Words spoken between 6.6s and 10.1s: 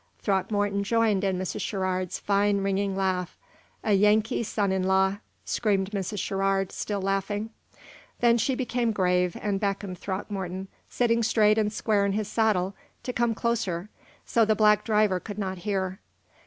still laughing; then she became grave, and beckoned